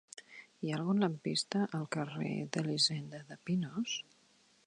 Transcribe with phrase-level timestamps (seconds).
[0.67, 3.97] Hi ha algun lampista al carrer d'Elisenda de Pinós?